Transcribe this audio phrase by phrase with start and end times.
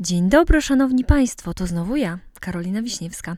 [0.00, 3.36] Dzień dobry, szanowni państwo, to znowu ja, Karolina Wiśniewska.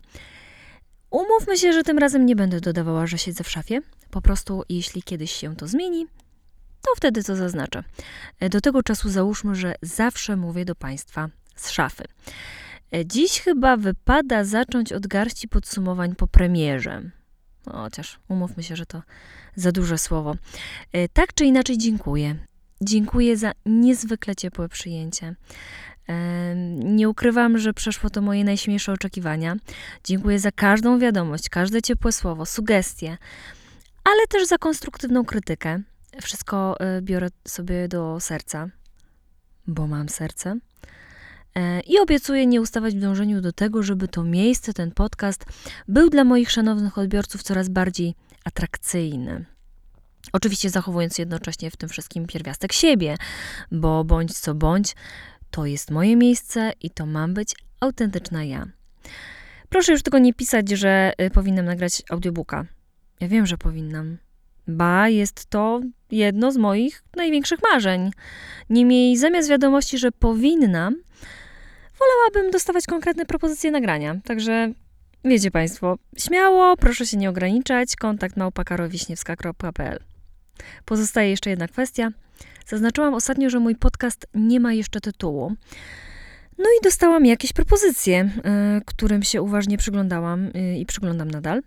[1.10, 3.80] Umówmy się, że tym razem nie będę dodawała, że siedzę w szafie.
[4.10, 6.07] Po prostu, jeśli kiedyś się to zmieni,
[6.83, 7.85] to wtedy to zaznaczę.
[8.51, 12.04] Do tego czasu załóżmy, że zawsze mówię do państwa z szafy.
[13.06, 17.02] Dziś chyba wypada zacząć od garści podsumowań po premierze.
[17.73, 19.02] Chociaż umówmy się, że to
[19.56, 20.34] za duże słowo.
[21.12, 22.37] Tak czy inaczej, dziękuję.
[22.83, 25.34] Dziękuję za niezwykle ciepłe przyjęcie.
[26.84, 29.57] Nie ukrywam, że przeszło to moje najśmielsze oczekiwania.
[30.05, 33.19] Dziękuję za każdą wiadomość, każde ciepłe słowo, sugestie,
[34.05, 35.81] ale też za konstruktywną krytykę.
[36.23, 38.69] Wszystko e, biorę sobie do serca,
[39.67, 40.59] bo mam serce.
[41.55, 45.45] E, I obiecuję nie ustawać w dążeniu do tego, żeby to miejsce, ten podcast
[45.89, 48.15] był dla moich szanownych odbiorców coraz bardziej
[48.45, 49.45] atrakcyjny.
[50.33, 53.17] Oczywiście zachowując jednocześnie w tym wszystkim pierwiastek siebie,
[53.73, 54.95] bo bądź co bądź,
[55.51, 58.67] to jest moje miejsce i to mam być autentyczna ja.
[59.69, 62.65] Proszę już tylko nie pisać, że y, powinnam nagrać audiobooka.
[63.20, 64.19] Ja wiem, że powinnam.
[64.69, 68.11] Ba, jest to jedno z moich największych marzeń.
[68.70, 70.97] Niemniej zamiast wiadomości, że powinnam,
[71.98, 74.17] wolałabym dostawać konkretne propozycje nagrania.
[74.25, 74.73] Także
[75.25, 77.97] wiecie Państwo, śmiało, proszę się nie ograniczać.
[77.97, 79.98] Kontakt małpakarowiśniewska.pl
[80.85, 82.11] Pozostaje jeszcze jedna kwestia.
[82.66, 85.56] Zaznaczyłam ostatnio, że mój podcast nie ma jeszcze tytułu.
[86.58, 88.30] No i dostałam jakieś propozycje,
[88.78, 91.62] y, którym się uważnie przyglądałam y, i przyglądam nadal.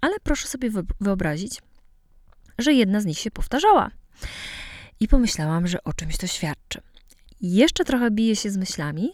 [0.00, 1.62] Ale proszę sobie wyobrazić,
[2.58, 3.90] że jedna z nich się powtarzała.
[5.00, 6.80] I pomyślałam, że o czymś to świadczy.
[7.40, 9.12] Jeszcze trochę biję się z myślami,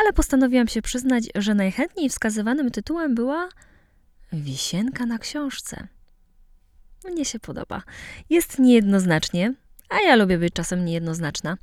[0.00, 3.48] ale postanowiłam się przyznać, że najchętniej wskazywanym tytułem była
[4.32, 5.88] Wisienka na książce.
[7.04, 7.82] Mnie się podoba.
[8.30, 9.54] Jest niejednoznacznie,
[9.88, 11.56] a ja lubię być czasem niejednoznaczna.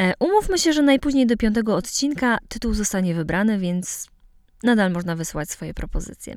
[0.00, 4.08] E, umówmy się, że najpóźniej do piątego odcinka tytuł zostanie wybrany, więc
[4.62, 6.36] nadal można wysłać swoje propozycje.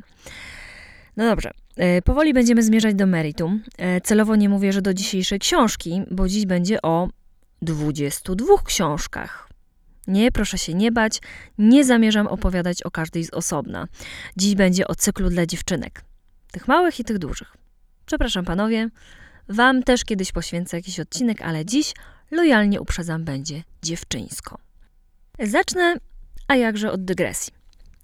[1.17, 3.63] No dobrze, e, powoli będziemy zmierzać do meritum.
[3.77, 7.07] E, celowo nie mówię, że do dzisiejszej książki, bo dziś będzie o
[7.61, 9.49] 22 książkach.
[10.07, 11.19] Nie, proszę się nie bać,
[11.57, 13.87] nie zamierzam opowiadać o każdej z osobna.
[14.37, 16.03] Dziś będzie o cyklu dla dziewczynek,
[16.51, 17.57] tych małych i tych dużych.
[18.05, 18.89] Przepraszam panowie,
[19.49, 21.93] wam też kiedyś poświęcę jakiś odcinek, ale dziś
[22.31, 24.57] lojalnie uprzedzam będzie dziewczyńsko.
[25.39, 25.95] Zacznę,
[26.47, 27.53] a jakże od dygresji.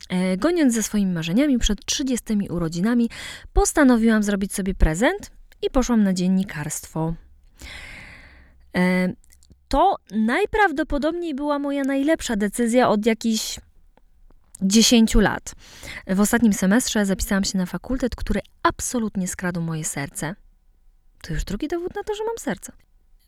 [0.10, 3.10] E, goniąc ze swoimi marzeniami przed 30 urodzinami,
[3.54, 7.14] postanowiłam zrobić sobie prezent i poszłam na dziennikarstwo.
[8.78, 9.14] E,
[9.68, 13.60] to najprawdopodobniej była moja najlepsza decyzja od jakichś
[14.62, 15.56] 10 lat.
[16.08, 20.36] W ostatnim semestrze zapisałam się na fakultet, który absolutnie skradł moje serce.
[21.22, 22.72] To już drugi dowód na to, że mam serce.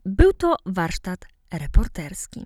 [0.05, 2.45] Był to warsztat reporterski.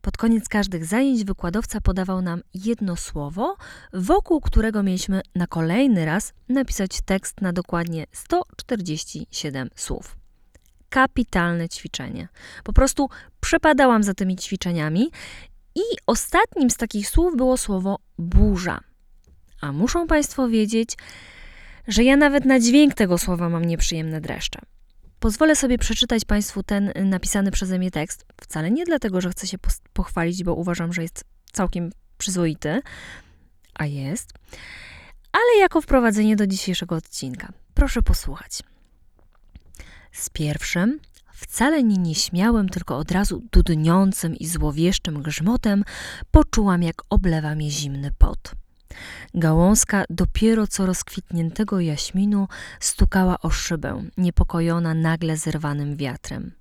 [0.00, 3.56] Pod koniec każdych zajęć wykładowca podawał nam jedno słowo,
[3.92, 10.16] wokół którego mieliśmy na kolejny raz napisać tekst na dokładnie 147 słów.
[10.88, 12.28] Kapitalne ćwiczenie.
[12.64, 13.08] Po prostu
[13.40, 15.10] przepadałam za tymi ćwiczeniami
[15.74, 18.80] i ostatnim z takich słów było słowo burza.
[19.60, 20.96] A muszą Państwo wiedzieć,
[21.88, 24.58] że ja nawet na dźwięk tego słowa mam nieprzyjemne dreszcze.
[25.24, 28.26] Pozwolę sobie przeczytać Państwu ten napisany przeze mnie tekst.
[28.42, 29.58] Wcale nie dlatego, że chcę się
[29.92, 32.80] pochwalić, bo uważam, że jest całkiem przyzwoity,
[33.74, 34.30] a jest,
[35.32, 37.52] ale jako wprowadzenie do dzisiejszego odcinka.
[37.74, 38.62] Proszę posłuchać.
[40.12, 41.00] Z pierwszym
[41.32, 45.84] Wcale nie nieśmiałym, tylko od razu dudniącym i złowieszczym grzmotem
[46.30, 48.63] poczułam, jak oblewa mnie zimny pot.
[49.34, 52.48] Gałązka dopiero co rozkwitniętego jaśminu
[52.80, 56.52] stukała o szybę, niepokojona nagle zerwanym wiatrem.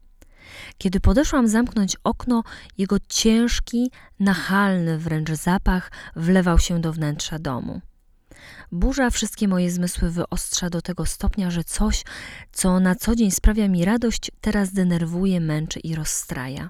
[0.77, 2.44] Kiedy podeszłam zamknąć okno,
[2.77, 7.81] jego ciężki, nachalny wręcz zapach wlewał się do wnętrza domu.
[8.71, 12.03] Burza wszystkie moje zmysły wyostrza do tego stopnia, że coś,
[12.51, 16.69] co na co dzień sprawia mi radość, teraz denerwuje, męczy i rozstraja.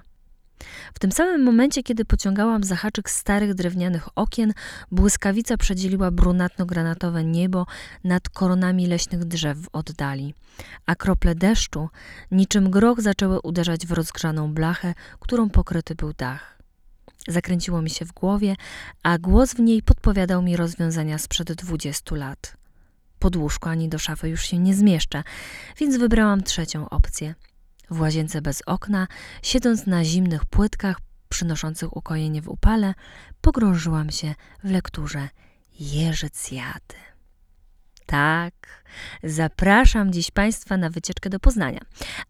[0.94, 4.52] W tym samym momencie, kiedy pociągałam za haczyk starych drewnianych okien,
[4.90, 7.66] błyskawica przedzieliła brunatno-granatowe niebo
[8.04, 10.34] nad koronami leśnych drzew w oddali,
[10.86, 11.88] a krople deszczu,
[12.30, 16.58] niczym groch, zaczęły uderzać w rozgrzaną blachę, którą pokryty był dach.
[17.28, 18.56] Zakręciło mi się w głowie,
[19.02, 22.56] a głos w niej podpowiadał mi rozwiązania sprzed dwudziestu lat.
[23.18, 25.22] Pod łóżko ani do szafy już się nie zmieszczę,
[25.78, 27.34] więc wybrałam trzecią opcję.
[27.90, 29.06] W łazience bez okna,
[29.42, 30.96] siedząc na zimnych płytkach
[31.28, 32.94] przynoszących ukojenie w upale,
[33.40, 34.34] pogrążyłam się
[34.64, 35.28] w lekturze
[35.80, 36.94] Jeżycjady.
[38.06, 38.54] Tak,
[39.22, 41.80] zapraszam dziś Państwa na wycieczkę do Poznania,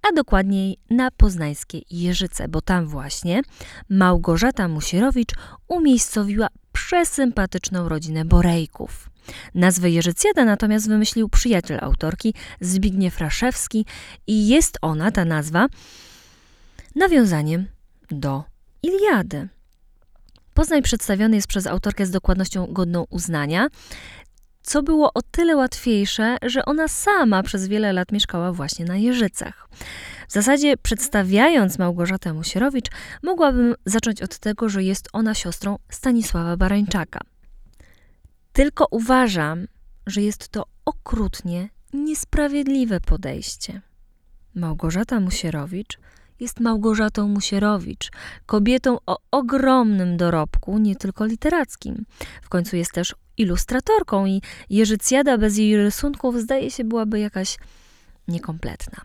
[0.03, 3.43] a dokładniej na poznańskie Jeżyce, bo tam właśnie
[3.89, 5.31] Małgorzata Musierowicz
[5.69, 9.14] umiejscowiła przesympatyczną rodzinę Borejków.
[9.55, 13.87] Nazwę Jerzycjada natomiast wymyślił przyjaciel autorki Zbigniew Raszewski
[14.27, 15.67] i jest ona, ta nazwa,
[16.95, 17.67] nawiązaniem
[18.11, 18.45] do
[18.83, 19.49] Iliady.
[20.55, 23.69] Poznań przedstawiony jest przez autorkę z dokładnością godną uznania,
[24.63, 29.69] co było o tyle łatwiejsze, że ona sama przez wiele lat mieszkała właśnie na Jeżycach.
[30.29, 32.87] W zasadzie przedstawiając Małgorzatę Musierowicz,
[33.23, 37.21] mogłabym zacząć od tego, że jest ona siostrą Stanisława Barańczaka.
[38.55, 39.67] Tylko uważam,
[40.07, 43.81] że jest to okrutnie niesprawiedliwe podejście.
[44.55, 45.99] Małgorzata Musierowicz
[46.41, 48.11] jest Małgorzatą Musierowicz,
[48.47, 52.05] kobietą o ogromnym dorobku, nie tylko literackim.
[52.43, 57.59] W końcu jest też ilustratorką i Jerzycjada bez jej rysunków zdaje się byłaby jakaś
[58.29, 59.01] niekompletna.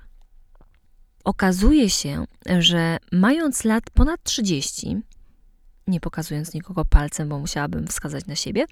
[1.23, 2.25] Okazuje się,
[2.59, 4.97] że mając lat ponad 30,
[5.87, 8.65] nie pokazując nikogo palcem, bo musiałabym wskazać na siebie,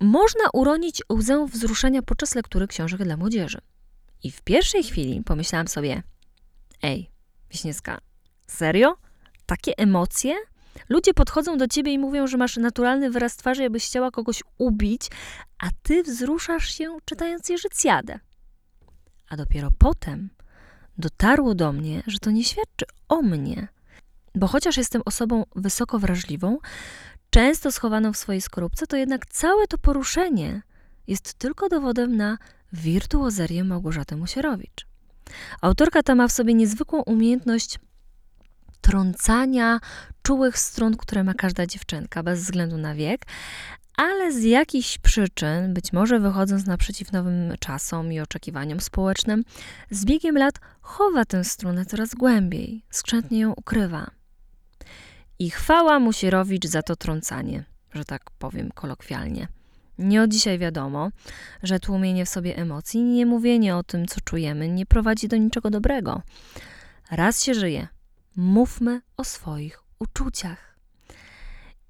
[0.00, 3.58] można uronić łzę wzruszenia podczas lektury książek dla młodzieży.
[4.22, 6.02] I w pierwszej chwili pomyślałam sobie,
[6.82, 7.10] ej,
[7.50, 8.00] Wiśniewska,
[8.46, 8.96] serio?
[9.46, 10.34] Takie emocje?
[10.88, 15.02] Ludzie podchodzą do ciebie i mówią, że masz naturalny wyraz twarzy, jakbyś chciała kogoś ubić,
[15.58, 18.20] a ty wzruszasz się czytając Jerzycjadę.
[19.28, 20.30] A dopiero potem
[20.98, 23.68] dotarło do mnie, że to nie świadczy o mnie,
[24.34, 26.58] bo chociaż jestem osobą wysoko wrażliwą,
[27.30, 30.62] często schowaną w swojej skorupce, to jednak całe to poruszenie
[31.06, 32.38] jest tylko dowodem na
[32.72, 34.86] wirtuozerię Małgorzaty Musierowicz.
[35.60, 37.78] Autorka ta ma w sobie niezwykłą umiejętność
[38.80, 39.80] trącania
[40.22, 43.26] czułych strun, które ma każda dziewczynka, bez względu na wiek,
[43.96, 49.44] ale z jakichś przyczyn, być może wychodząc naprzeciw nowym czasom i oczekiwaniom społecznym,
[49.90, 54.17] z biegiem lat chowa tę strunę coraz głębiej, skrzętnie ją ukrywa.
[55.38, 59.48] I chwała Musierowicz za to trącanie, że tak powiem kolokwialnie.
[59.98, 61.10] Nie od dzisiaj wiadomo,
[61.62, 65.70] że tłumienie w sobie emocji, nie mówienie o tym, co czujemy, nie prowadzi do niczego
[65.70, 66.22] dobrego.
[67.10, 67.88] Raz się żyje,
[68.36, 70.78] mówmy o swoich uczuciach.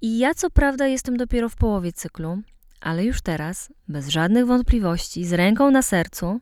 [0.01, 2.41] I ja, co prawda, jestem dopiero w połowie cyklu,
[2.81, 6.39] ale już teraz, bez żadnych wątpliwości, z ręką na sercu,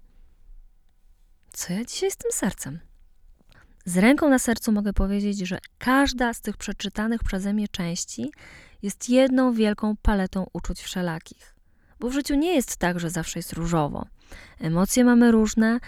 [1.54, 2.80] co ja dzisiaj z tym sercem?
[3.88, 8.32] Z ręką na sercu mogę powiedzieć, że każda z tych przeczytanych przeze mnie części
[8.82, 11.56] jest jedną wielką paletą uczuć wszelakich.
[12.00, 14.06] Bo w życiu nie jest tak, że zawsze jest różowo.
[14.60, 15.80] Emocje mamy różne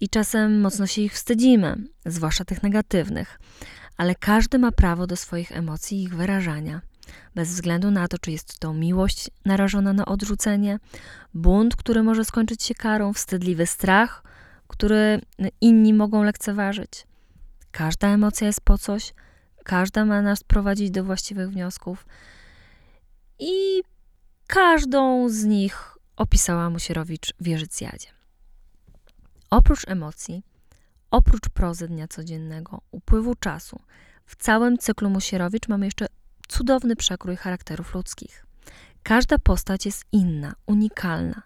[0.00, 3.40] i czasem mocno się ich wstydzimy, zwłaszcza tych negatywnych,
[3.96, 6.80] ale każdy ma prawo do swoich emocji i ich wyrażania.
[7.34, 10.78] Bez względu na to, czy jest to miłość narażona na odrzucenie,
[11.34, 14.22] bunt, który może skończyć się karą, wstydliwy strach,
[14.68, 15.20] który
[15.60, 17.06] inni mogą lekceważyć.
[17.74, 19.14] Każda emocja jest po coś,
[19.64, 22.06] każda ma nas prowadzić do właściwych wniosków
[23.38, 23.82] i
[24.46, 28.08] każdą z nich opisała Musierowicz w Jerzycjadzie.
[29.50, 30.42] Oprócz emocji,
[31.10, 33.80] oprócz prozy dnia codziennego, upływu czasu,
[34.26, 36.06] w całym cyklu Musierowicz mamy jeszcze
[36.48, 38.46] cudowny przekrój charakterów ludzkich.
[39.02, 41.42] Każda postać jest inna, unikalna.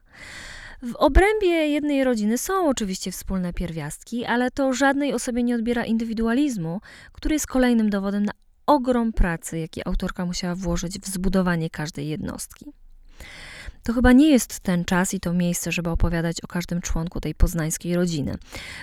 [0.83, 6.81] W obrębie jednej rodziny są oczywiście wspólne pierwiastki, ale to żadnej osobie nie odbiera indywidualizmu,
[7.13, 8.33] który jest kolejnym dowodem na
[8.67, 12.73] ogrom pracy, jaki autorka musiała włożyć w zbudowanie każdej jednostki.
[13.83, 17.35] To chyba nie jest ten czas i to miejsce, żeby opowiadać o każdym członku tej
[17.35, 18.35] poznańskiej rodziny.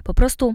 [0.03, 0.53] Po prostu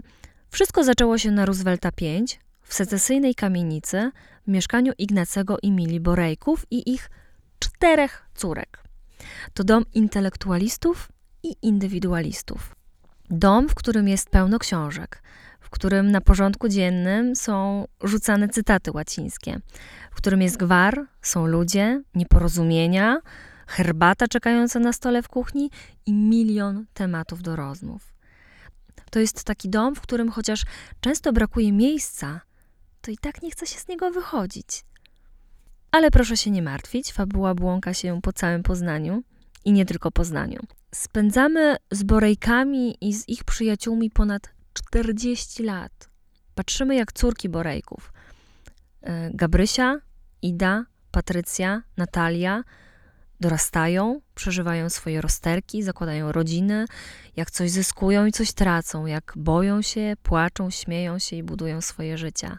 [0.49, 4.11] wszystko zaczęło się na Roosevelta 5 w secesyjnej kamienicy
[4.47, 7.09] w mieszkaniu Ignacego i Mili Borejków i ich
[7.59, 8.83] czterech córek.
[9.53, 11.09] To dom intelektualistów
[11.43, 12.75] i indywidualistów.
[13.29, 15.23] Dom, w którym jest pełno książek,
[15.59, 19.59] w którym na porządku dziennym są rzucane cytaty łacińskie,
[20.11, 23.17] w którym jest gwar, są ludzie, nieporozumienia,
[23.67, 25.69] herbata czekająca na stole w kuchni
[26.05, 28.13] i milion tematów do rozmów.
[29.11, 30.63] To jest taki dom, w którym chociaż
[31.01, 32.41] często brakuje miejsca,
[33.01, 34.85] to i tak nie chce się z niego wychodzić.
[35.91, 39.23] Ale proszę się nie martwić, fabuła błąka się po całym Poznaniu
[39.65, 40.59] i nie tylko Poznaniu.
[40.95, 46.09] Spędzamy z Borejkami i z ich przyjaciółmi ponad 40 lat.
[46.55, 48.13] Patrzymy jak córki Borejków.
[49.01, 49.97] E, Gabrysia,
[50.41, 52.63] Ida, Patrycja, Natalia
[53.39, 56.85] dorastają, przeżywają swoje rozterki, zakładają rodziny,
[57.35, 62.17] jak coś zyskują i coś tracą, jak boją się, płaczą, śmieją się i budują swoje
[62.17, 62.57] życia.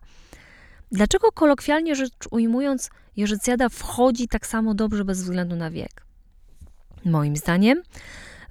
[0.93, 6.12] Dlaczego kolokwialnie rzecz ujmując, Jerzycjada wchodzi tak samo dobrze bez względu na wiek?
[7.05, 7.83] Moim zdaniem,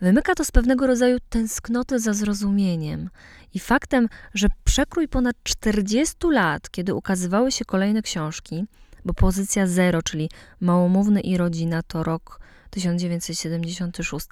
[0.01, 3.09] Wymyka to z pewnego rodzaju tęsknoty za zrozumieniem
[3.53, 8.65] i faktem, że przekrój ponad 40 lat, kiedy ukazywały się kolejne książki,
[9.05, 10.29] bo pozycja 0, czyli
[10.59, 12.39] Małomówny i rodzina to rok
[12.69, 14.27] 1976,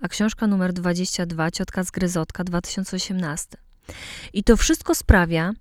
[0.00, 3.56] a książka numer 22 Ciotka z Gryzotka 2018.
[4.32, 5.52] I to wszystko sprawia,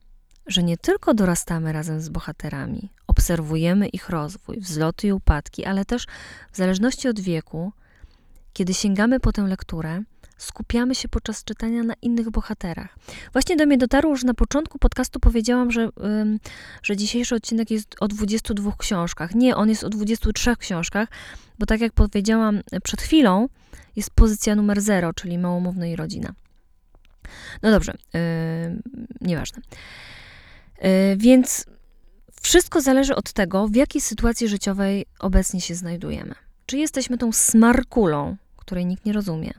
[0.48, 6.06] że nie tylko dorastamy razem z bohaterami, obserwujemy ich rozwój, wzloty i upadki, ale też
[6.52, 7.72] w zależności od wieku,
[8.56, 10.04] kiedy sięgamy po tę lekturę,
[10.38, 12.96] skupiamy się podczas czytania na innych bohaterach.
[13.34, 15.90] Właśnie do mnie dotarło, że na początku podcastu powiedziałam, że,
[16.22, 16.40] ym,
[16.84, 19.36] że dzisiejszy odcinek jest o 22 książkach.
[19.36, 21.10] Nie, on jest o 23 książkach,
[21.60, 23.48] bo tak jak powiedziałam przed chwilą,
[23.96, 26.34] jest pozycja numer 0, czyli Małomówny i rodzina.
[27.62, 28.20] No dobrze, yy,
[29.22, 29.62] nieważne.
[30.82, 31.66] Yy, więc
[32.42, 36.36] wszystko zależy od tego, w jakiej sytuacji życiowej obecnie się znajdujemy.
[36.66, 39.54] Czy jesteśmy tą smarkulą, której nikt nie rozumie,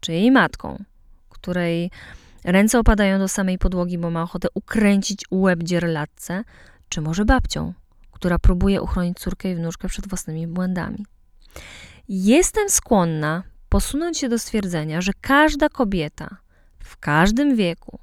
[0.00, 0.84] czy jej matką,
[1.28, 1.90] której
[2.44, 6.44] ręce opadają do samej podłogi, bo ma ochotę ukręcić łeb dzierlatce,
[6.88, 7.74] czy może babcią,
[8.12, 11.06] która próbuje uchronić córkę i wnuczkę przed własnymi błędami.
[12.08, 16.36] Jestem skłonna posunąć się do stwierdzenia, że każda kobieta
[16.78, 17.98] w każdym wieku,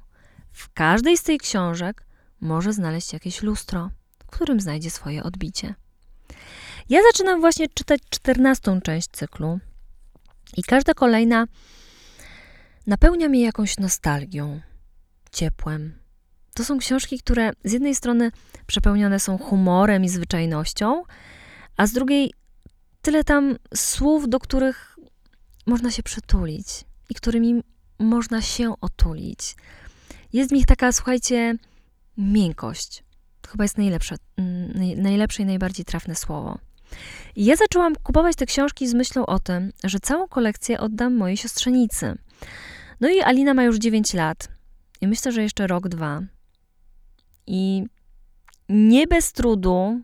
[0.52, 2.06] w każdej z tych książek
[2.40, 5.74] może znaleźć jakieś lustro, w którym znajdzie swoje odbicie.
[6.88, 9.60] Ja zaczynam właśnie czytać czternastą część cyklu
[10.56, 11.46] i każda kolejna
[12.86, 14.60] napełnia mnie jakąś nostalgią,
[15.32, 15.98] ciepłem.
[16.54, 18.30] To są książki, które z jednej strony
[18.66, 21.02] przepełnione są humorem i zwyczajnością,
[21.76, 22.32] a z drugiej
[23.02, 24.98] tyle tam słów, do których
[25.66, 26.66] można się przytulić
[27.10, 27.62] i którymi
[27.98, 29.56] można się otulić.
[30.32, 31.54] Jest w nich taka, słuchajcie,
[32.16, 33.04] miękkość.
[33.40, 36.58] To chyba jest najlepsze, mm, najlepsze i najbardziej trafne słowo.
[37.36, 41.36] I ja zaczęłam kupować te książki z myślą o tym, że całą kolekcję oddam mojej
[41.36, 42.14] siostrzenicy.
[43.00, 44.48] No i Alina ma już 9 lat.
[45.00, 46.22] I myślę, że jeszcze rok, dwa.
[47.46, 47.84] I
[48.68, 50.00] nie bez trudu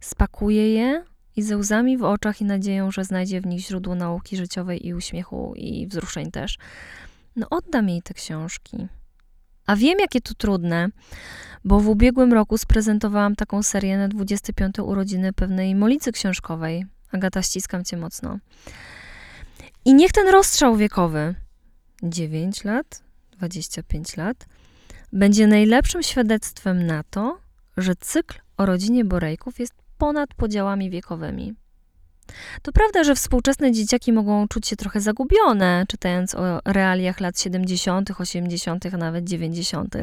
[0.00, 1.04] spakuję je
[1.36, 4.94] i ze łzami w oczach i nadzieją, że znajdzie w nich źródło nauki życiowej i
[4.94, 6.58] uśmiechu i wzruszeń też.
[7.36, 8.88] No oddam jej te książki.
[9.68, 10.88] A wiem, jakie to trudne,
[11.64, 16.86] bo w ubiegłym roku sprezentowałam taką serię na 25 urodziny pewnej molicy książkowej.
[17.12, 18.38] Agata, ściskam cię mocno.
[19.84, 21.34] I niech ten rozstrzał wiekowy
[22.02, 24.46] 9 lat, 25 lat
[25.12, 27.38] będzie najlepszym świadectwem na to,
[27.76, 31.54] że cykl o rodzinie Borejków jest ponad podziałami wiekowymi.
[32.62, 38.10] To prawda, że współczesne dzieciaki mogą czuć się trochę zagubione, czytając o realiach lat 70.,
[38.18, 39.94] 80., a nawet 90.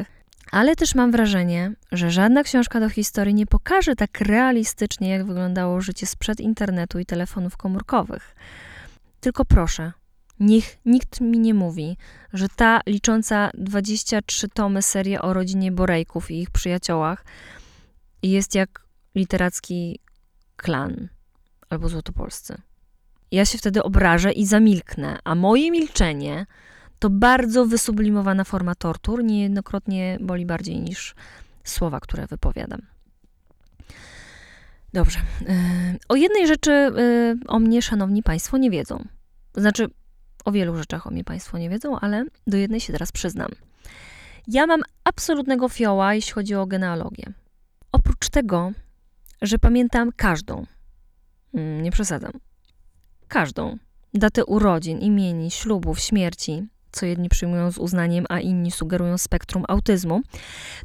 [0.50, 5.80] Ale też mam wrażenie, że żadna książka do historii nie pokaże tak realistycznie, jak wyglądało
[5.80, 8.34] życie sprzed internetu i telefonów komórkowych.
[9.20, 9.92] Tylko proszę,
[10.40, 11.96] niech nikt mi nie mówi,
[12.32, 17.24] że ta licząca 23 tomy seria o rodzinie Borejków i ich przyjaciołach
[18.22, 20.00] jest jak literacki
[20.56, 21.08] klan
[21.70, 22.62] albo złotopolscy.
[23.30, 26.46] Ja się wtedy obrażę i zamilknę, a moje milczenie
[26.98, 31.14] to bardzo wysublimowana forma tortur, niejednokrotnie boli bardziej niż
[31.64, 32.82] słowa, które wypowiadam.
[34.92, 35.18] Dobrze.
[35.48, 35.54] E,
[36.08, 36.92] o jednej rzeczy e,
[37.46, 39.04] o mnie, szanowni państwo, nie wiedzą.
[39.54, 39.88] Znaczy,
[40.44, 43.50] o wielu rzeczach o mnie państwo nie wiedzą, ale do jednej się teraz przyznam.
[44.48, 47.32] Ja mam absolutnego fioła, jeśli chodzi o genealogię.
[47.92, 48.72] Oprócz tego,
[49.42, 50.66] że pamiętam każdą,
[51.56, 52.32] nie przesadzam,
[53.28, 53.78] każdą
[54.14, 60.22] datę urodzin, imieni, ślubów, śmierci, co jedni przyjmują z uznaniem, a inni sugerują spektrum autyzmu,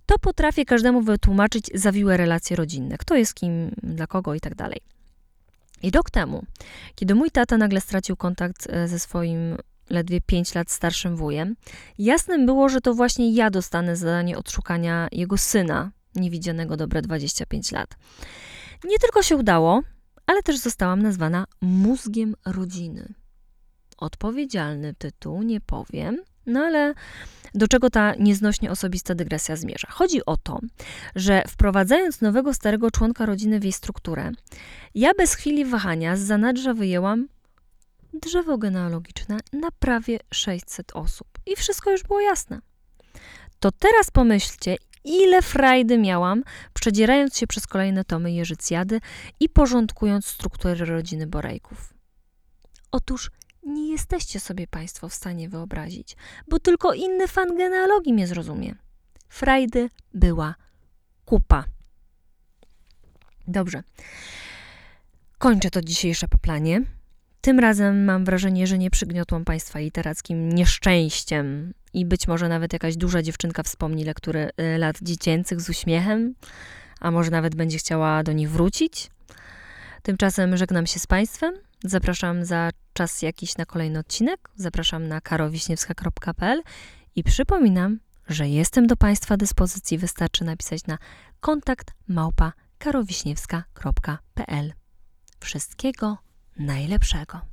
[0.06, 4.82] to potrafię każdemu wytłumaczyć zawiłe relacje rodzinne, kto jest kim, dla kogo i tak dalej.
[5.84, 6.46] I rok temu,
[6.96, 9.58] kiedy mój tata nagle stracił kontakt e, ze swoim
[9.90, 11.56] ledwie 5 lat starszym wujem,
[11.98, 17.96] jasnym było, że to właśnie ja dostanę zadanie odszukania jego syna, niewidzianego dobre 25 lat.
[18.84, 19.82] Nie tylko się udało,
[20.32, 23.14] ale też zostałam nazwana mózgiem rodziny.
[23.98, 26.94] Odpowiedzialny tytuł, nie powiem, no ale
[27.54, 29.88] do czego ta nieznośnie osobista dygresja zmierza?
[29.92, 30.60] Chodzi o to,
[31.16, 34.32] że wprowadzając nowego starego członka rodziny w jej strukturę,
[34.96, 37.28] ja bez chwili wahania z zanadrza wyjęłam
[38.14, 41.28] drzewo genealogiczne na prawie 600 osób.
[41.46, 42.60] I wszystko już było jasne.
[43.60, 46.44] To teraz pomyślcie, ile frajdy miałam,
[46.74, 49.00] przedzierając się przez kolejne tomy Jerzycjady
[49.40, 51.94] i porządkując strukturę rodziny Borejków.
[52.92, 53.32] Otóż
[53.64, 56.16] nie jesteście sobie Państwo w stanie wyobrazić,
[56.48, 58.76] bo tylko inny fan genealogii mnie zrozumie.
[59.30, 60.56] Frajdy była
[61.26, 61.64] kupa.
[63.48, 63.84] Dobrze.
[65.38, 66.82] Kończę to dzisiejsze poplanie.
[67.42, 72.98] Tym razem mam wrażenie, że nie przygniotłam Państwa literackim nieszczęściem i być może nawet jakaś
[72.98, 76.36] duża dziewczynka wspomni lektury lat dziecięcych z uśmiechem,
[77.00, 79.12] a może nawet będzie chciała do nich wrócić.
[80.04, 81.54] Tymczasem żegnam się z Państwem.
[81.84, 84.50] Zapraszam za czas jakiś na kolejny odcinek.
[84.56, 86.62] Zapraszam na karowiśniewska.pl
[87.16, 89.98] i przypominam, że jestem do Państwa dyspozycji.
[89.98, 90.98] Wystarczy napisać na
[91.40, 94.74] kontakt małpa karowiśniewska.pl.
[95.40, 96.18] Wszystkiego
[96.62, 97.51] najlepszego.